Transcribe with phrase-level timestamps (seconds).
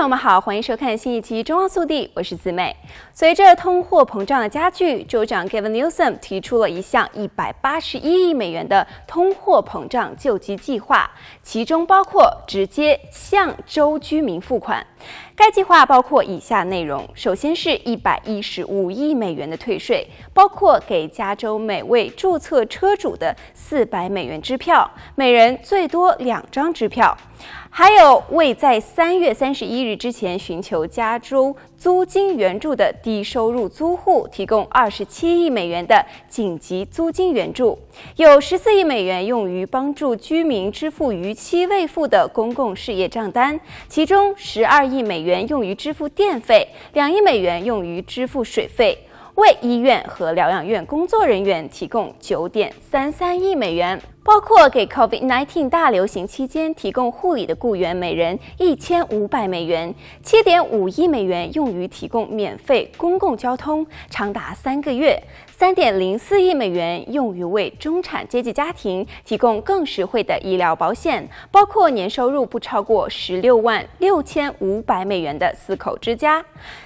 [0.00, 2.74] 朋友们好，欢迎收看新一期《中央速递》，我是子美。
[3.12, 11.10] 随着通货膨胀的加剧，州长 Gavin Newsom 提出了一项一百八十一亿美元的通货膨胀救济计划，
[11.42, 14.86] 其中包括直接向州居民付款。
[15.36, 27.14] 该计划包括以下内容：首先是一百一十五亿美元的退税，包括给加州每位注册车主的四百美元支票，每人最多两张支票；
[27.72, 37.78] 还有为在三月三十一日之前寻求加州租金援助的低收入租户提供二十七亿美元的紧急租金援助，
[38.16, 43.58] 有十四亿美元用于帮助居民支付逾期未付的公共事业账单，
[43.88, 45.40] 其中十二亿美元。
[45.48, 48.96] 用于支付电费，两亿美元用于支付水费，
[49.40, 65.18] 为医院和疗养院工作人员提供九点三三亿美元，包括给 COVID-19 大流行期间提供护理的雇员每人一千五百美元，七点五亿美元用于提供免费公共交通，长达三个月。
[65.48, 76.42] 三点零四亿美元用于为中产阶级家庭提供更实惠的医疗保险，包括年收入不超过十六万六千五百美元的四口之家。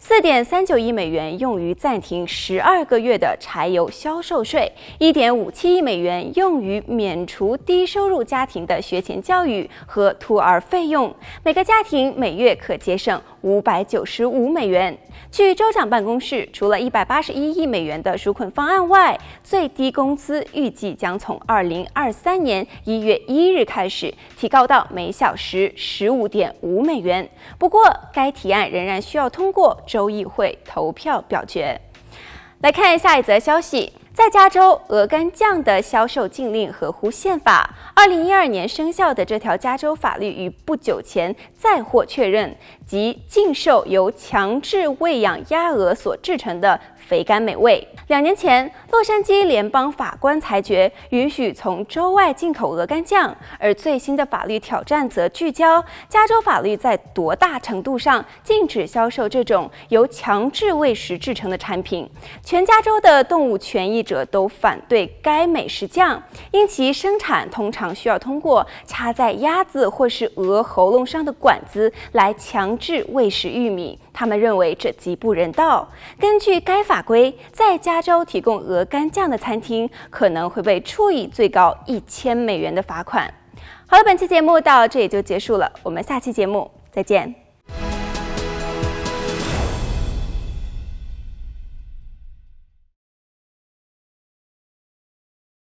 [0.00, 4.70] 四点三九亿美元用于暂停十二个月的柴油销售税。
[4.98, 14.96] 一点五七亿美元用于免除低收入家庭的学前教育和托儿费用，每个家庭每月可节省五百九十五美元。
[15.32, 27.26] 据州长办公室，除了一百八十一亿美元的纾困方案外，最低工资预计将从二零二三年一月一日开始提高到每小时十五点五美元。
[27.58, 31.80] 不过，该提案仍然需要通过州议会投票表决。
[32.66, 33.92] 来看下一则消息。
[34.16, 37.68] 在加州，鹅肝酱的销售禁令合乎宪法。
[37.94, 47.86] 二零一二年生效的这条加州法律于不久前再获确认，即禁售由强制喂养鸭鹅所制成的肥甘美味。
[48.06, 62.08] 两年前，洛杉矶联邦法官裁决允许从州外进口鹅肝酱，而最新的法律挑战则聚焦加州法律在多大程度上禁止销售这种由强制喂食制成的产品。
[62.42, 66.22] 全加州的动物权益者都反对该美食酱，
[66.52, 73.98] 因其生产通常需要通过插在鸭子或是鹅喉咙上的管子来强制喂食玉米。
[74.14, 75.86] 他们认为这极不人道。
[76.18, 83.28] 根据该法规，在加州提供鹅肝酱的餐厅可能会被处以最高一千美元的罚款。
[83.88, 87.45] 好了，本期节目到这里就结束了，我们下期节目再见。